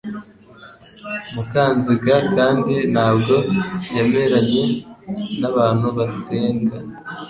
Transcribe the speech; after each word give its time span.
Mukanziga 1.33 2.15
kandi 2.35 2.75
ntabwo 2.93 3.35
yemeranya 3.93 4.65
n'abantu 5.39 5.87
Batenga 5.97 6.77